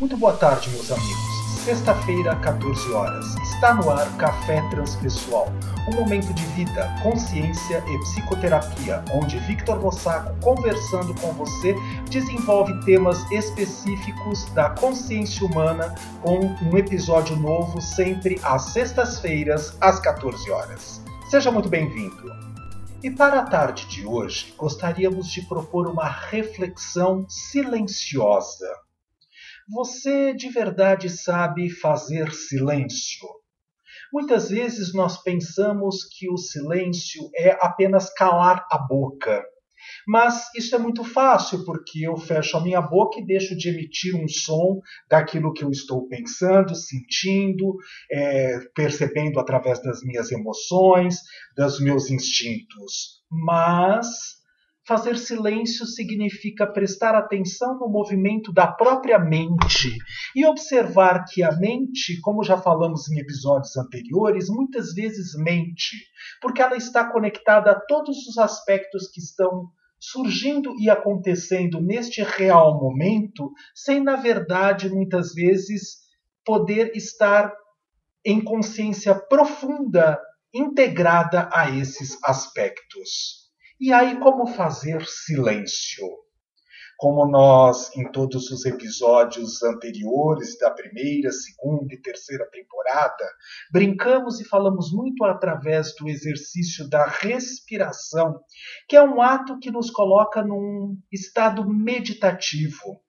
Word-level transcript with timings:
Muito 0.00 0.16
boa 0.16 0.32
tarde, 0.32 0.70
meus 0.70 0.90
amigos. 0.90 1.62
Sexta-feira, 1.64 2.34
14 2.40 2.92
horas. 2.92 3.36
Está 3.36 3.74
no 3.74 3.88
ar 3.88 4.04
Café 4.16 4.60
Transpessoal, 4.68 5.46
um 5.88 5.94
momento 5.94 6.34
de 6.34 6.44
vida, 6.46 6.92
consciência 7.00 7.82
e 7.86 7.98
psicoterapia, 8.00 9.04
onde 9.14 9.38
Victor 9.38 9.80
Lossaco, 9.80 10.34
conversando 10.42 11.14
com 11.20 11.32
você, 11.34 11.76
desenvolve 12.10 12.84
temas 12.84 13.24
específicos 13.30 14.44
da 14.46 14.70
consciência 14.70 15.46
humana 15.46 15.94
com 16.22 16.40
um 16.40 16.76
episódio 16.76 17.36
novo 17.36 17.80
sempre 17.80 18.40
às 18.42 18.72
sextas-feiras, 18.72 19.76
às 19.80 20.00
14 20.00 20.50
horas. 20.50 21.00
Seja 21.30 21.52
muito 21.52 21.68
bem-vindo. 21.68 22.34
E 23.00 23.10
para 23.12 23.38
a 23.38 23.44
tarde 23.44 23.86
de 23.86 24.04
hoje, 24.04 24.52
gostaríamos 24.58 25.30
de 25.30 25.42
propor 25.42 25.86
uma 25.86 26.08
reflexão 26.08 27.24
silenciosa 27.28 28.83
você 29.68 30.34
de 30.34 30.48
verdade 30.48 31.08
sabe 31.08 31.70
fazer 31.70 32.32
silêncio? 32.32 33.28
Muitas 34.12 34.48
vezes 34.48 34.92
nós 34.94 35.22
pensamos 35.22 36.04
que 36.04 36.30
o 36.30 36.36
silêncio 36.36 37.28
é 37.36 37.50
apenas 37.60 38.12
calar 38.12 38.66
a 38.70 38.78
boca. 38.78 39.42
Mas 40.06 40.48
isso 40.54 40.74
é 40.74 40.78
muito 40.78 41.04
fácil, 41.04 41.64
porque 41.64 42.06
eu 42.06 42.16
fecho 42.16 42.56
a 42.56 42.60
minha 42.60 42.80
boca 42.80 43.18
e 43.18 43.26
deixo 43.26 43.56
de 43.56 43.68
emitir 43.68 44.14
um 44.14 44.28
som 44.28 44.80
daquilo 45.08 45.52
que 45.52 45.64
eu 45.64 45.70
estou 45.70 46.06
pensando, 46.08 46.74
sentindo, 46.74 47.76
é, 48.10 48.60
percebendo 48.74 49.38
através 49.38 49.82
das 49.82 50.02
minhas 50.02 50.30
emoções, 50.30 51.18
dos 51.56 51.80
meus 51.80 52.10
instintos. 52.10 53.22
Mas 53.30 54.06
Fazer 54.86 55.16
silêncio 55.16 55.86
significa 55.86 56.66
prestar 56.66 57.14
atenção 57.14 57.78
no 57.78 57.88
movimento 57.88 58.52
da 58.52 58.66
própria 58.66 59.18
mente 59.18 59.96
e 60.36 60.44
observar 60.44 61.24
que 61.24 61.42
a 61.42 61.56
mente, 61.56 62.20
como 62.20 62.44
já 62.44 62.58
falamos 62.58 63.10
em 63.10 63.18
episódios 63.18 63.74
anteriores, 63.78 64.50
muitas 64.50 64.92
vezes 64.92 65.34
mente, 65.36 65.96
porque 66.38 66.60
ela 66.60 66.76
está 66.76 67.10
conectada 67.10 67.70
a 67.70 67.80
todos 67.80 68.26
os 68.26 68.36
aspectos 68.36 69.08
que 69.10 69.20
estão 69.20 69.70
surgindo 69.98 70.74
e 70.78 70.90
acontecendo 70.90 71.80
neste 71.80 72.22
real 72.22 72.78
momento, 72.78 73.50
sem, 73.74 74.02
na 74.02 74.16
verdade, 74.16 74.90
muitas 74.90 75.32
vezes 75.32 76.00
poder 76.44 76.94
estar 76.94 77.50
em 78.22 78.38
consciência 78.44 79.14
profunda, 79.14 80.20
integrada 80.52 81.48
a 81.50 81.70
esses 81.70 82.18
aspectos. 82.22 83.43
E 83.80 83.92
aí, 83.92 84.18
como 84.20 84.46
fazer 84.46 85.04
silêncio? 85.04 86.06
Como 86.96 87.26
nós, 87.26 87.94
em 87.96 88.10
todos 88.12 88.50
os 88.52 88.64
episódios 88.64 89.64
anteriores 89.64 90.56
da 90.58 90.70
primeira, 90.70 91.32
segunda 91.32 91.92
e 91.92 92.00
terceira 92.00 92.48
temporada, 92.50 93.24
brincamos 93.72 94.40
e 94.40 94.44
falamos 94.44 94.92
muito 94.92 95.24
através 95.24 95.92
do 95.96 96.08
exercício 96.08 96.88
da 96.88 97.04
respiração, 97.04 98.40
que 98.88 98.94
é 98.94 99.02
um 99.02 99.20
ato 99.20 99.58
que 99.58 99.72
nos 99.72 99.90
coloca 99.90 100.40
num 100.40 100.96
estado 101.10 101.68
meditativo 101.68 103.03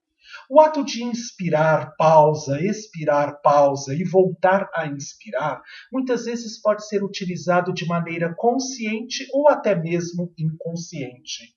o 0.49 0.59
ato 0.59 0.83
de 0.83 1.03
inspirar, 1.03 1.95
pausa, 1.97 2.61
expirar, 2.61 3.41
pausa 3.41 3.93
e 3.93 4.03
voltar 4.03 4.69
a 4.73 4.87
inspirar, 4.87 5.61
muitas 5.91 6.25
vezes 6.25 6.61
pode 6.61 6.87
ser 6.87 7.03
utilizado 7.03 7.73
de 7.73 7.87
maneira 7.87 8.33
consciente 8.35 9.25
ou 9.33 9.49
até 9.49 9.75
mesmo 9.75 10.33
inconsciente. 10.37 11.55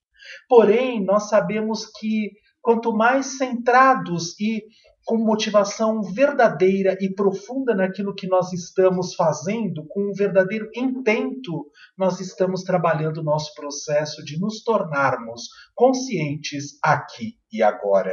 Porém, 0.49 1.05
nós 1.05 1.29
sabemos 1.29 1.87
que 1.99 2.33
quanto 2.61 2.93
mais 2.93 3.39
centrados 3.39 4.39
e 4.41 4.63
com 5.09 5.17
motivação 5.17 6.03
verdadeira 6.03 6.95
e 7.01 7.09
profunda 7.15 7.75
naquilo 7.75 8.15
que 8.15 8.27
nós 8.27 8.53
estamos 8.53 9.15
fazendo, 9.15 9.87
com 9.89 10.11
um 10.11 10.13
verdadeiro 10.13 10.69
intento, 10.77 11.71
nós 11.97 12.21
estamos 12.21 12.63
trabalhando 12.63 13.19
o 13.19 13.25
nosso 13.25 13.55
processo 13.55 14.23
de 14.23 14.39
nos 14.39 14.63
tornarmos 14.63 15.49
conscientes 15.75 16.79
aqui 16.85 17.39
e 17.51 17.63
agora. 17.63 18.13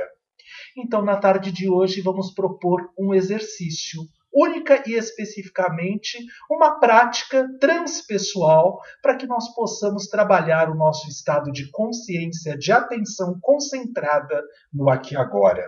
Então, 0.78 1.02
na 1.02 1.18
tarde 1.18 1.52
de 1.52 1.70
hoje, 1.70 2.02
vamos 2.02 2.34
propor 2.34 2.92
um 2.98 3.14
exercício 3.14 4.02
única 4.36 4.84
e 4.86 4.94
especificamente 4.96 6.18
uma 6.52 6.78
prática 6.78 7.48
transpessoal 7.58 8.82
para 9.02 9.16
que 9.16 9.26
nós 9.26 9.54
possamos 9.56 10.08
trabalhar 10.08 10.70
o 10.70 10.76
nosso 10.76 11.08
estado 11.08 11.52
de 11.52 11.72
consciência, 11.72 12.58
de 12.58 12.72
atenção 12.72 13.40
concentrada 13.42 14.44
no 14.74 14.90
aqui 14.90 15.14
e 15.14 15.18
agora 15.18 15.66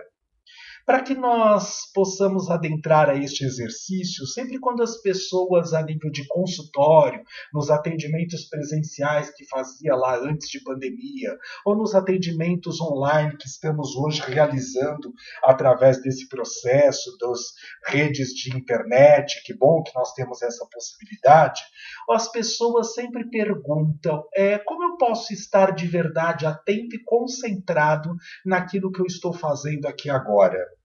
para 0.88 1.02
que 1.02 1.14
nós 1.14 1.82
possamos 1.92 2.48
adentrar 2.48 3.10
a 3.10 3.14
este 3.14 3.44
exercício, 3.44 4.26
sempre 4.26 4.58
quando 4.58 4.82
as 4.82 4.96
pessoas, 5.02 5.74
a 5.74 5.82
nível 5.82 6.10
de 6.10 6.26
consultório, 6.26 7.22
nos 7.52 7.68
atendimentos 7.68 8.48
presenciais 8.48 9.28
que 9.28 9.46
fazia 9.46 9.94
lá 9.94 10.16
antes 10.16 10.48
de 10.48 10.64
pandemia, 10.64 11.36
ou 11.62 11.76
nos 11.76 11.94
atendimentos 11.94 12.80
online 12.80 13.36
que 13.36 13.46
estamos 13.46 13.94
hoje 13.96 14.22
realizando 14.22 15.12
através 15.44 16.00
desse 16.00 16.26
processo 16.26 17.14
das 17.18 17.38
redes 17.86 18.30
de 18.30 18.56
internet, 18.56 19.42
que 19.44 19.52
bom 19.52 19.82
que 19.82 19.94
nós 19.94 20.14
temos 20.14 20.40
essa 20.40 20.66
possibilidade, 20.72 21.60
as 22.08 22.32
pessoas 22.32 22.94
sempre 22.94 23.28
perguntam 23.28 24.24
é, 24.34 24.56
como 24.56 24.84
eu 24.84 24.96
posso 24.96 25.34
estar 25.34 25.74
de 25.74 25.86
verdade 25.86 26.46
atento 26.46 26.96
e 26.96 27.04
concentrado 27.04 28.16
naquilo 28.42 28.90
que 28.90 29.02
eu 29.02 29.06
estou 29.06 29.34
fazendo 29.34 29.84
aqui 29.84 30.08
agora. 30.08 30.77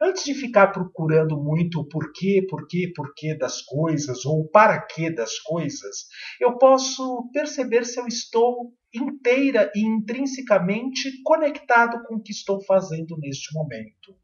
Antes 0.00 0.24
de 0.24 0.34
ficar 0.34 0.68
procurando 0.68 1.36
muito 1.36 1.80
o 1.80 1.88
porquê, 1.88 2.46
porquê, 2.48 2.92
porquê 2.94 3.36
das 3.36 3.62
coisas 3.62 4.24
ou 4.24 4.40
o 4.42 4.48
para 4.48 4.80
quê 4.80 5.10
das 5.10 5.38
coisas, 5.40 6.06
eu 6.40 6.56
posso 6.56 7.28
perceber 7.32 7.84
se 7.84 7.98
eu 7.98 8.06
estou 8.06 8.72
inteira 8.94 9.70
e 9.74 9.80
intrinsecamente 9.80 11.22
conectado 11.22 12.02
com 12.06 12.16
o 12.16 12.22
que 12.22 12.32
estou 12.32 12.62
fazendo 12.64 13.16
neste 13.18 13.52
momento. 13.54 14.16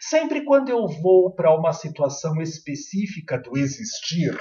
Sempre 0.00 0.44
quando 0.44 0.70
eu 0.70 0.86
vou 0.86 1.34
para 1.34 1.54
uma 1.54 1.72
situação 1.72 2.40
específica 2.40 3.38
do 3.38 3.56
existir, 3.56 4.34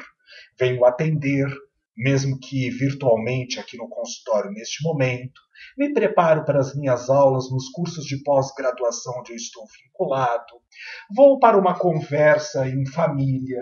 venho 0.57 0.85
atender, 0.85 1.47
mesmo 1.97 2.39
que 2.39 2.69
virtualmente 2.69 3.59
aqui 3.59 3.75
no 3.75 3.89
consultório 3.89 4.51
neste 4.51 4.83
momento, 4.83 5.41
me 5.75 5.91
preparo 5.91 6.45
para 6.45 6.59
as 6.59 6.75
minhas 6.75 7.09
aulas 7.09 7.49
nos 7.51 7.69
cursos 7.69 8.05
de 8.05 8.21
pós-graduação 8.23 9.19
onde 9.19 9.31
eu 9.31 9.35
estou 9.35 9.65
vinculado, 9.65 10.61
vou 11.15 11.39
para 11.39 11.57
uma 11.57 11.77
conversa 11.77 12.67
em 12.67 12.85
família, 12.85 13.61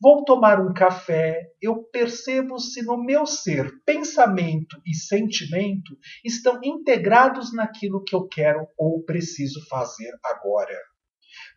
vou 0.00 0.24
tomar 0.24 0.60
um 0.60 0.74
café, 0.74 1.40
eu 1.62 1.84
percebo 1.84 2.58
se 2.58 2.82
no 2.82 3.02
meu 3.02 3.24
ser 3.24 3.70
pensamento 3.84 4.76
e 4.84 4.94
sentimento 4.94 5.96
estão 6.24 6.58
integrados 6.64 7.54
naquilo 7.54 8.02
que 8.02 8.14
eu 8.14 8.26
quero 8.26 8.66
ou 8.76 9.04
preciso 9.04 9.64
fazer 9.68 10.12
agora. 10.24 10.76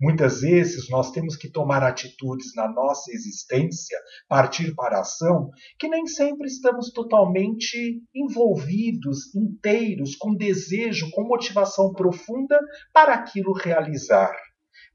Muitas 0.02 0.42
vezes 0.42 0.90
nós 0.90 1.12
temos 1.12 1.36
que 1.36 1.50
tomar 1.50 1.84
atitudes 1.84 2.56
na 2.56 2.72
nossa 2.72 3.12
existência, 3.12 3.98
partir 4.28 4.74
para 4.74 4.98
a 4.98 5.02
ação, 5.02 5.50
que 5.78 5.90
nem 5.90 6.08
sempre 6.08 6.48
estamos 6.48 6.92
totalmente 6.92 8.02
envolvidos, 8.16 9.34
inteiros, 9.36 10.16
com 10.16 10.34
desejo, 10.34 11.12
com 11.12 11.28
motivação 11.28 11.92
profunda 11.92 12.58
para 12.94 13.14
aquilo 13.14 13.52
realizar 13.52 14.34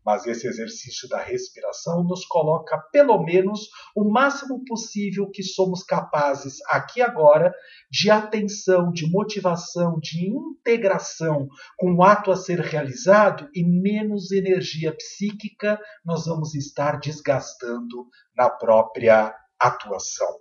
mas 0.05 0.27
esse 0.27 0.47
exercício 0.47 1.09
da 1.09 1.19
respiração 1.19 2.05
nos 2.05 2.27
coloca, 2.27 2.79
pelo 2.93 3.23
menos, 3.23 3.69
o 3.97 4.11
máximo 4.11 4.65
possível 4.65 5.31
que 5.31 5.43
somos 5.43 5.83
capazes, 5.83 6.59
aqui 6.69 7.01
agora, 7.01 7.55
de 7.91 8.11
atenção, 8.11 8.93
de 8.93 9.11
motivação, 9.11 9.99
de 10.01 10.29
integração 10.29 11.49
com 11.79 11.95
o 11.95 12.03
ato 12.03 12.31
a 12.31 12.37
ser 12.37 12.61
realizado 12.61 13.49
e 13.55 13.65
menos 13.65 14.31
energia 14.33 14.95
psíquica 14.95 15.81
nós 16.05 16.27
vamos 16.27 16.55
estar 16.55 16.99
desgastando 16.99 18.09
na 18.37 18.51
própria 18.51 19.35
atuação. 19.59 20.41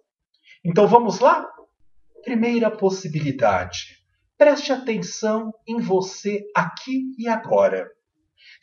Então 0.63 0.87
vamos 0.87 1.19
lá? 1.19 1.47
Primeira 2.23 2.71
possibilidade. 2.71 4.03
Preste 4.37 4.71
atenção 4.71 5.53
em 5.67 5.79
você 5.79 6.43
aqui 6.55 7.13
e 7.17 7.27
agora. 7.27 7.89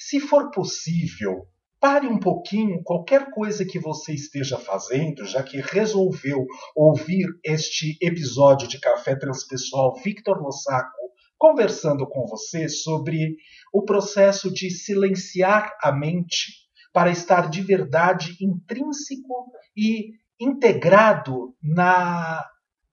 Se 0.03 0.19
for 0.19 0.51
possível, 0.51 1.47
pare 1.79 2.07
um 2.07 2.19
pouquinho 2.19 2.83
qualquer 2.83 3.31
coisa 3.31 3.67
que 3.67 3.79
você 3.79 4.15
esteja 4.15 4.57
fazendo, 4.57 5.27
já 5.27 5.43
que 5.43 5.61
resolveu 5.61 6.47
ouvir 6.75 7.27
este 7.45 7.99
episódio 8.01 8.67
de 8.67 8.81
Café 8.81 9.15
Transpessoal 9.15 9.95
Victor 10.03 10.41
Lossaco 10.41 10.97
conversando 11.37 12.09
com 12.09 12.27
você 12.27 12.67
sobre 12.67 13.37
o 13.75 13.83
processo 13.83 14.51
de 14.51 14.71
silenciar 14.71 15.77
a 15.83 15.93
mente 15.93 16.47
para 16.95 17.11
estar 17.11 17.51
de 17.51 17.61
verdade 17.61 18.39
intrínseco 18.41 19.53
e 19.77 20.13
integrado 20.41 21.55
na 21.63 22.43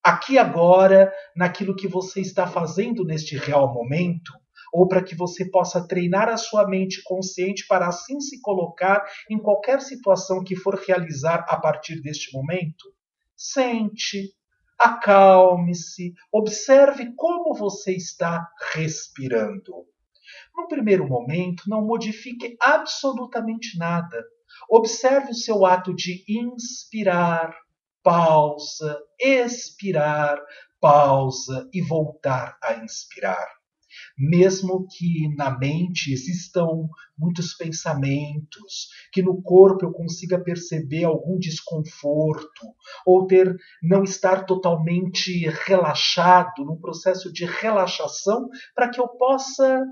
aqui 0.04 0.38
agora, 0.38 1.12
naquilo 1.34 1.76
que 1.76 1.88
você 1.88 2.20
está 2.20 2.46
fazendo 2.46 3.06
neste 3.06 3.38
real 3.38 3.74
momento 3.74 4.34
ou 4.74 4.88
para 4.88 5.04
que 5.04 5.16
você 5.16 5.50
possa 5.50 5.88
treinar 5.88 6.30
a 6.30 6.38
sua 6.38 6.68
mente 6.68 7.02
consciente 7.04 7.66
para 7.68 7.88
assim 7.88 8.20
se 8.20 8.42
colocar 8.42 9.06
em 9.30 9.38
qualquer 9.38 9.82
situação 9.82 10.44
que 10.44 10.56
for 10.56 10.76
realizar 10.76 11.46
a 11.48 11.58
partir 11.58 12.02
deste 12.02 12.36
momento? 12.36 12.94
Sente, 13.36 14.34
acalme-se, 14.80 16.14
observe 16.32 17.14
como 17.16 17.54
você 17.54 17.94
está 17.96 18.48
respirando. 18.74 19.86
No 20.56 20.68
primeiro 20.68 21.08
momento, 21.08 21.64
não 21.68 21.86
modifique 21.86 22.56
absolutamente 22.62 23.78
nada. 23.78 24.24
Observe 24.70 25.32
o 25.32 25.36
seu 25.36 25.66
ato 25.66 25.96
de 25.96 26.24
inspirar, 26.28 27.56
pausa, 28.04 29.00
expirar, 29.20 30.42
pausa 30.80 31.70
e 31.74 31.82
voltar 31.82 32.58
a 32.64 32.74
inspirar. 32.76 33.57
Mesmo 34.18 34.88
que 34.88 35.34
na 35.36 35.58
mente 35.58 36.12
existam 36.12 36.68
muitos 37.18 37.54
pensamentos, 37.54 38.90
que 39.12 39.22
no 39.22 39.42
corpo 39.42 39.86
eu 39.86 39.92
consiga 39.92 40.40
perceber 40.40 41.04
algum 41.04 41.38
desconforto, 41.38 42.68
ou 43.06 43.26
ter 43.26 43.56
não 43.82 44.04
estar 44.04 44.46
totalmente 44.46 45.48
relaxado, 45.66 46.64
num 46.66 46.80
processo 46.80 47.32
de 47.32 47.46
relaxação, 47.46 48.48
para 48.76 48.90
que 48.90 49.00
eu 49.00 49.08
possa 49.08 49.84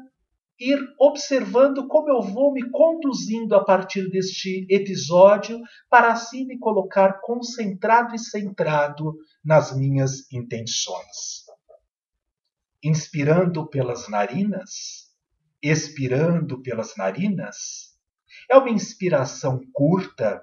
ir 0.59 0.79
observando 0.99 1.87
como 1.87 2.09
eu 2.09 2.21
vou 2.21 2.53
me 2.53 2.69
conduzindo 2.69 3.55
a 3.55 3.63
partir 3.63 4.09
deste 4.09 4.65
episódio 4.69 5.59
para 5.89 6.13
assim 6.13 6.45
me 6.45 6.57
colocar 6.57 7.19
concentrado 7.21 8.15
e 8.15 8.19
centrado 8.19 9.15
nas 9.43 9.75
minhas 9.75 10.31
intenções. 10.31 11.44
Inspirando 12.87 13.67
pelas 13.67 14.07
narinas, 14.07 15.11
expirando 15.59 16.61
pelas 16.61 16.95
narinas, 16.95 17.97
é 18.47 18.55
uma 18.55 18.69
inspiração 18.69 19.59
curta 19.73 20.39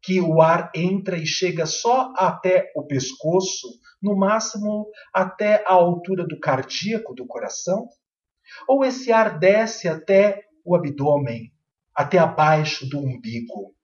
que 0.00 0.20
o 0.20 0.40
ar 0.40 0.70
entra 0.72 1.18
e 1.18 1.26
chega 1.26 1.66
só 1.66 2.12
até 2.16 2.70
o 2.76 2.86
pescoço, 2.86 3.66
no 4.00 4.16
máximo 4.16 4.88
até 5.12 5.64
a 5.66 5.72
altura 5.72 6.24
do 6.24 6.38
cardíaco 6.38 7.12
do 7.12 7.26
coração 7.26 7.88
ou 8.68 8.84
esse 8.84 9.10
ar 9.10 9.36
desce 9.36 9.88
até 9.88 10.44
o 10.64 10.76
abdômen, 10.76 11.52
até 11.92 12.18
abaixo 12.18 12.88
do 12.88 13.00
umbigo. 13.00 13.74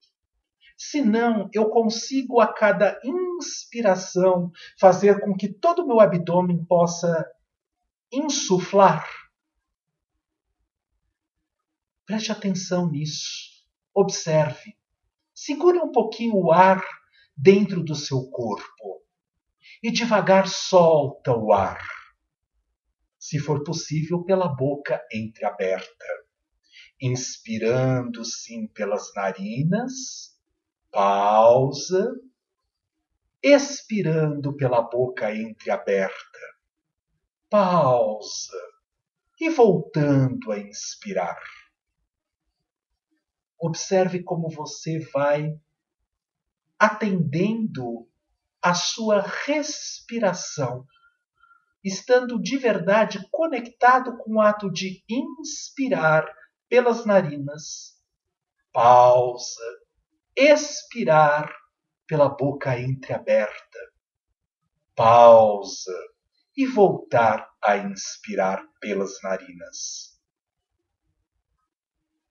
Se 0.78 1.02
não, 1.02 1.48
eu 1.52 1.68
consigo 1.68 2.40
a 2.40 2.46
cada 2.46 2.96
inspiração 3.02 4.52
fazer 4.78 5.20
com 5.20 5.34
que 5.34 5.48
todo 5.48 5.82
o 5.82 5.88
meu 5.88 5.98
abdômen 5.98 6.64
possa 6.64 7.28
insuflar. 8.12 9.08
Preste 12.04 12.30
atenção 12.30 12.90
nisso. 12.90 13.64
Observe. 13.94 14.76
Segure 15.34 15.78
um 15.78 15.90
pouquinho 15.90 16.36
o 16.36 16.52
ar 16.52 16.84
dentro 17.36 17.82
do 17.82 17.94
seu 17.94 18.28
corpo 18.30 19.02
e 19.82 19.90
devagar 19.90 20.46
solta 20.46 21.32
o 21.32 21.52
ar 21.52 21.82
se 23.22 23.38
for 23.38 23.62
possível, 23.62 24.24
pela 24.24 24.48
boca 24.48 25.00
entreaberta. 25.12 26.04
Inspirando 27.00 28.24
sim 28.24 28.66
pelas 28.66 29.14
narinas, 29.14 30.36
pausa. 30.90 32.12
Expirando 33.40 34.56
pela 34.56 34.82
boca 34.82 35.32
entreaberta, 35.32 36.31
pausa. 37.52 38.56
E 39.38 39.50
voltando 39.50 40.50
a 40.50 40.58
inspirar. 40.58 41.38
Observe 43.60 44.22
como 44.22 44.48
você 44.48 45.00
vai 45.12 45.54
atendendo 46.78 48.08
a 48.62 48.72
sua 48.72 49.20
respiração 49.20 50.86
estando 51.84 52.40
de 52.40 52.56
verdade 52.56 53.28
conectado 53.30 54.16
com 54.16 54.36
o 54.36 54.40
ato 54.40 54.72
de 54.72 55.04
inspirar 55.08 56.24
pelas 56.70 57.04
narinas, 57.04 58.00
pausa, 58.72 59.64
expirar 60.34 61.52
pela 62.06 62.28
boca 62.28 62.78
entreaberta, 62.78 63.78
pausa 64.94 66.11
e 66.56 66.66
voltar 66.66 67.48
a 67.62 67.76
inspirar 67.76 68.62
pelas 68.80 69.20
narinas. 69.22 70.18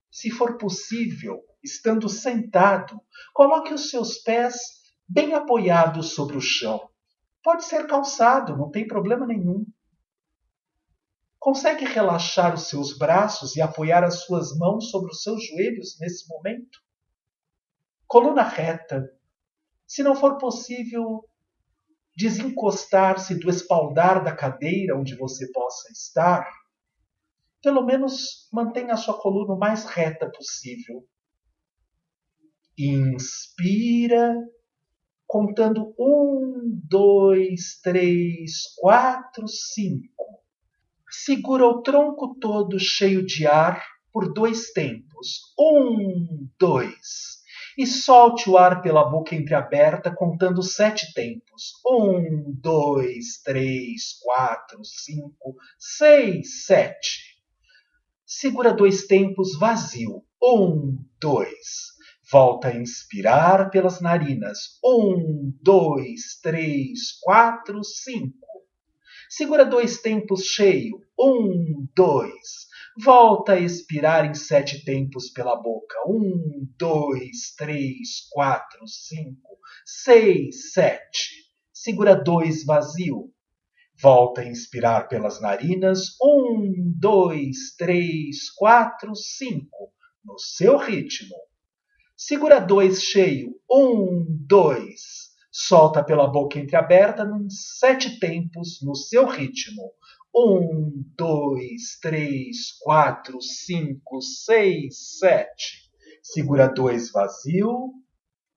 Se 0.10 0.30
for 0.30 0.58
possível, 0.58 1.42
estando 1.64 2.08
sentado, 2.10 3.02
coloque 3.34 3.74
os 3.74 3.90
seus 3.90 4.18
pés 4.20 4.56
bem 5.08 5.34
apoiados 5.34 6.14
sobre 6.14 6.38
o 6.38 6.42
chão 6.42 6.92
Pode 7.44 7.66
ser 7.66 7.88
calçado, 7.88 8.56
não 8.56 8.70
tem 8.70 8.88
problema 8.88 9.26
nenhum. 9.26 9.66
Consegue 11.40 11.86
relaxar 11.86 12.54
os 12.54 12.68
seus 12.68 12.96
braços 12.96 13.56
e 13.56 13.62
apoiar 13.62 14.04
as 14.04 14.24
suas 14.26 14.56
mãos 14.56 14.92
sobre 14.92 15.12
os 15.12 15.24
seus 15.24 15.44
joelhos 15.48 15.98
nesse 16.00 16.30
momento? 16.30 16.80
Coluna 18.06 18.44
reta. 18.44 19.10
Se 19.88 20.04
não 20.04 20.16
for 20.16 20.38
possível, 20.38 21.28
desencostar-se 22.16 23.36
do 23.40 23.50
espaldar 23.50 24.24
da 24.24 24.36
cadeira 24.36 24.98
onde 24.98 25.16
você 25.16 25.52
possa 25.52 25.92
estar, 25.92 26.48
pelo 27.62 27.86
menos 27.86 28.50
mantenha 28.52 28.94
a 28.94 28.98
sua 28.98 29.20
coluna 29.20 29.54
o 29.54 29.60
mais 29.60 29.86
reta 29.86 30.30
possível. 30.30 31.06
Inspira 32.78 34.36
contando 35.28 35.94
um, 35.98 36.82
dois, 36.90 37.80
três, 37.82 38.64
quatro, 38.78 39.48
cinco. 39.48 40.42
Segura 41.10 41.66
o 41.66 41.82
tronco 41.82 42.36
todo 42.40 42.78
cheio 42.80 43.26
de 43.26 43.48
ar 43.48 43.82
por 44.12 44.34
dois 44.34 44.72
tempos. 44.72 45.54
Um, 45.58 46.50
dois. 46.60 47.31
E 47.78 47.88
solte 47.88 48.50
o 48.50 48.58
ar 48.58 48.82
pela 48.82 49.10
boca 49.10 49.36
entreaberta, 49.36 50.14
contando 50.14 50.62
sete 50.62 51.14
tempos. 51.14 51.74
Um, 51.86 52.54
dois, 52.62 53.42
três, 53.44 54.20
quatro, 54.22 54.84
cinco, 54.84 55.56
seis, 55.80 56.66
sete. 56.66 57.38
Segura 58.26 58.74
dois 58.74 59.06
tempos 59.08 59.58
vazio. 59.58 60.24
Um, 60.42 60.98
dois. 61.20 61.92
Volta 62.32 62.70
a 62.70 62.76
inspirar 62.76 63.70
pelas 63.70 64.00
narinas. 64.00 64.80
Um, 64.84 65.54
dois, 65.62 66.40
três, 66.42 67.12
quatro, 67.22 67.84
cinco. 67.84 68.48
Segura 69.30 69.66
dois 69.66 70.02
tempos 70.02 70.44
cheio. 70.44 71.02
Um, 71.20 71.88
dois. 71.96 72.71
Volta 73.00 73.54
a 73.54 73.60
expirar 73.60 74.26
em 74.26 74.34
sete 74.34 74.84
tempos 74.84 75.30
pela 75.30 75.56
boca. 75.56 75.96
Um, 76.08 76.68
dois, 76.78 77.54
três, 77.58 78.28
quatro, 78.30 78.86
cinco, 78.86 79.58
seis, 79.86 80.74
sete. 80.74 81.50
Segura 81.72 82.14
dois 82.16 82.66
vazio. 82.66 83.32
Volta 84.02 84.42
a 84.42 84.46
inspirar 84.46 85.08
pelas 85.08 85.40
narinas. 85.40 86.18
Um, 86.22 86.94
dois, 86.98 87.76
três, 87.78 88.50
quatro, 88.50 89.16
cinco. 89.16 89.94
No 90.26 90.38
seu 90.38 90.78
ritmo. 90.78 91.36
Segura 92.18 92.60
dois 92.60 93.02
cheio. 93.02 93.56
Um, 93.72 94.26
dois. 94.28 95.32
Solta 95.50 96.04
pela 96.04 96.28
boca 96.28 96.60
entreaberta 96.60 97.24
em 97.24 97.50
sete 97.50 98.20
tempos 98.20 98.80
no 98.82 98.96
seu 98.96 99.26
ritmo. 99.26 99.94
Um, 100.34 101.04
dois, 101.18 101.98
três, 102.02 102.72
quatro, 102.80 103.42
cinco, 103.42 104.22
seis, 104.22 105.18
sete. 105.20 105.92
Segura 106.24 106.68
dois 106.68 107.12
vazio 107.12 107.94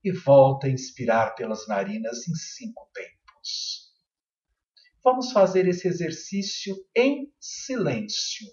e 0.04 0.12
volta 0.12 0.66
a 0.66 0.71
inspirar 0.71 1.35
pelas 1.35 1.66
narinas 1.66 2.28
em 2.28 2.35
cinco 2.35 2.88
tempos. 2.95 3.93
Vamos 5.02 5.33
fazer 5.33 5.66
esse 5.66 5.88
exercício 5.88 6.76
em 6.97 7.33
silêncio 7.40 8.47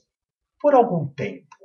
por 0.59 0.73
algum 0.73 1.07
tempo. 1.13 1.60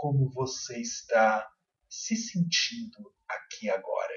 Como 0.00 0.30
você 0.30 0.80
está 0.80 1.46
se 1.86 2.16
sentindo 2.16 3.14
aqui 3.28 3.68
agora. 3.68 4.14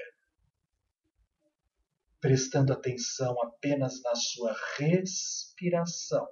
Prestando 2.18 2.72
atenção 2.72 3.38
apenas 3.42 4.00
na 4.00 4.14
sua 4.14 4.56
respiração. 4.78 6.26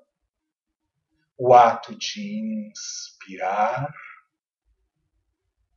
O 1.37 1.53
ato 1.53 1.95
de 1.99 2.71
inspirar, 2.71 3.93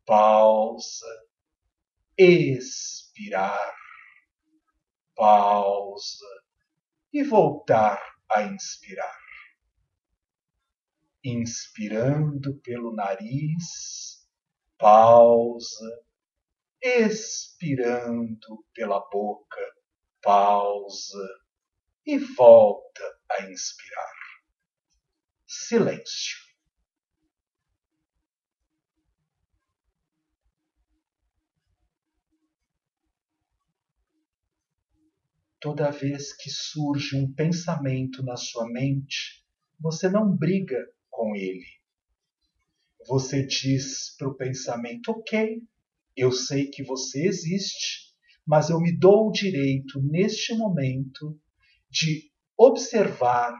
pausa, 0.05 1.27
expirar, 2.17 3.75
pausa 5.13 6.25
e 7.11 7.23
voltar 7.23 7.99
a 8.29 8.43
inspirar. 8.43 9.24
Inspirando 11.27 12.55
pelo 12.61 12.93
nariz, 12.93 14.29
pausa, 14.77 16.05
expirando 16.79 18.63
pela 18.71 18.99
boca, 19.09 19.75
pausa 20.21 21.27
e 22.05 22.19
volta 22.19 23.19
a 23.31 23.41
inspirar. 23.49 24.13
Silêncio. 25.47 26.45
Toda 35.59 35.89
vez 35.89 36.33
que 36.33 36.51
surge 36.51 37.15
um 37.17 37.33
pensamento 37.33 38.21
na 38.21 38.35
sua 38.35 38.67
mente, 38.67 39.43
você 39.79 40.07
não 40.07 40.31
briga 40.31 40.77
com 41.15 41.35
ele. 41.35 41.65
Você 43.07 43.45
diz 43.45 44.15
para 44.17 44.27
o 44.27 44.35
pensamento: 44.35 45.11
Ok, 45.11 45.61
eu 46.15 46.31
sei 46.31 46.69
que 46.69 46.83
você 46.83 47.25
existe, 47.25 48.13
mas 48.45 48.69
eu 48.69 48.79
me 48.79 48.97
dou 48.97 49.29
o 49.29 49.31
direito, 49.31 50.01
neste 50.01 50.53
momento, 50.55 51.39
de 51.89 52.31
observar 52.57 53.53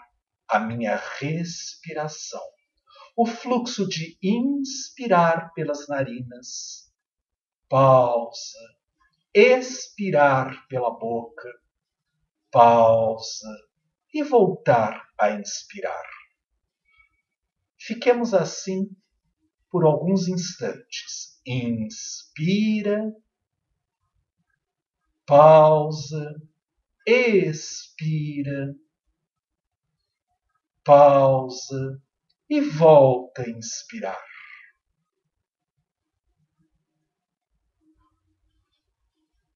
a 0.47 0.59
minha 0.59 0.95
respiração. 1.19 2.43
O 3.17 3.25
fluxo 3.25 3.87
de 3.87 4.17
inspirar 4.21 5.53
pelas 5.53 5.87
narinas, 5.87 6.91
pausa, 7.69 8.59
expirar 9.33 10.67
pela 10.67 10.91
boca, 10.91 11.49
pausa 12.51 13.49
e 14.13 14.23
voltar 14.23 15.09
a 15.19 15.31
inspirar. 15.31 16.14
Fiquemos 17.85 18.33
assim 18.33 18.89
por 19.69 19.85
alguns 19.85 20.27
instantes. 20.27 21.39
Inspira, 21.45 23.13
pausa, 25.23 26.41
expira, 27.05 28.75
pausa 30.83 32.01
e 32.49 32.59
volta 32.59 33.43
a 33.43 33.49
inspirar. 33.49 34.25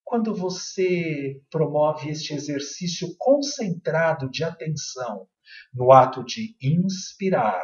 quando 0.09 0.33
você 0.33 1.39
promove 1.51 2.09
este 2.09 2.33
exercício 2.33 3.15
concentrado 3.15 4.27
de 4.27 4.43
atenção 4.43 5.27
no 5.71 5.91
ato 5.91 6.25
de 6.25 6.57
inspirar, 6.59 7.63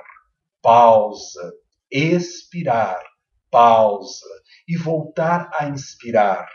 pausa, 0.66 1.54
expirar, 1.92 3.00
pausa 3.52 4.26
e 4.68 4.76
voltar 4.76 5.52
a 5.60 5.70
inspirar, 5.70 6.50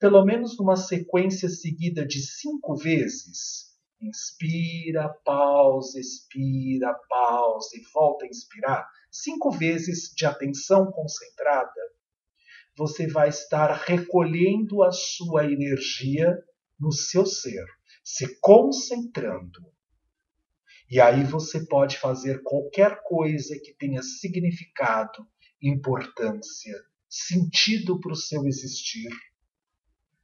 pelo 0.00 0.24
menos 0.24 0.56
numa 0.56 0.74
sequência 0.74 1.50
seguida 1.50 2.06
de 2.06 2.22
cinco 2.22 2.74
vezes. 2.74 3.76
Inspira, 4.00 5.10
pausa, 5.22 6.00
expira, 6.00 6.98
pausa 7.10 7.76
e 7.76 7.82
volta 7.92 8.24
a 8.24 8.28
inspirar. 8.28 8.88
Cinco 9.10 9.50
vezes 9.50 10.14
de 10.16 10.24
atenção 10.24 10.90
concentrada 10.90 11.78
você 12.74 13.06
vai 13.06 13.28
estar 13.28 13.70
recolhendo 13.84 14.82
a 14.82 14.90
sua 14.90 15.44
energia 15.44 16.42
no 16.80 16.90
seu 16.90 17.26
ser, 17.26 17.66
se 18.02 18.40
concentrando. 18.40 19.60
E 20.92 21.00
aí 21.00 21.24
você 21.24 21.64
pode 21.64 21.96
fazer 21.96 22.42
qualquer 22.42 23.02
coisa 23.04 23.58
que 23.58 23.72
tenha 23.72 24.02
significado, 24.02 25.26
importância, 25.62 26.78
sentido 27.08 27.98
para 27.98 28.12
o 28.12 28.14
seu 28.14 28.44
existir, 28.44 29.08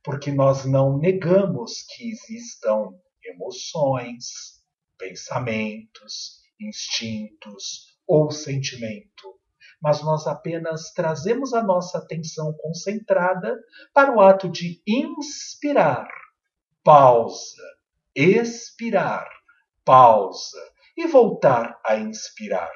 porque 0.05 0.31
nós 0.31 0.67
não 0.67 0.99
negamos 0.99 1.87
que 1.89 2.11
existam 2.11 2.91
emoções, 3.25 4.63
pensamentos, 4.99 6.43
instintos 6.61 7.99
ou 8.07 8.31
sentimento 8.31 9.39
mas 9.81 10.03
nós 10.03 10.27
apenas 10.27 10.93
trazemos 10.93 11.55
a 11.55 11.63
nossa 11.63 11.99
atenção 11.99 12.53
concentrada 12.55 13.57
para 13.95 14.13
o 14.13 14.21
ato 14.21 14.49
de 14.49 14.83
inspirar, 14.85 16.09
pausa, 16.83 17.63
expirar, 18.13 19.38
pausa 19.88 20.61
e 20.95 21.07
voltar 21.07 21.80
a 21.83 21.97
inspirar. 21.97 22.71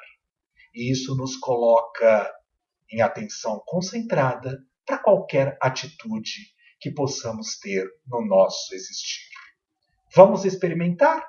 E 0.74 0.90
isso 0.90 1.14
nos 1.14 1.36
coloca 1.36 2.32
em 2.90 3.02
atenção 3.02 3.62
concentrada 3.66 4.58
para 4.86 4.96
qualquer 4.96 5.58
atitude 5.60 6.54
que 6.80 6.90
possamos 6.90 7.58
ter 7.58 7.86
no 8.06 8.24
nosso 8.24 8.74
existir. 8.74 9.28
Vamos 10.16 10.46
experimentar? 10.46 11.22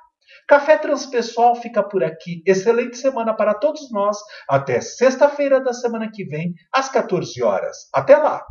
Café 0.48 0.78
Transpessoal 0.78 1.58
fica 1.58 1.84
por 1.84 2.02
aqui. 2.02 2.42
Excelente 2.48 2.96
semana 2.96 3.36
para 3.36 3.54
todos 3.54 3.92
nós. 3.92 4.18
Até 4.48 4.80
sexta-feira 4.80 5.62
da 5.62 5.74
semana 5.74 6.10
que 6.10 6.24
vem, 6.24 6.54
às 6.72 6.88
14 6.88 7.44
horas. 7.44 7.90
Até 7.94 8.16
lá! 8.16 8.42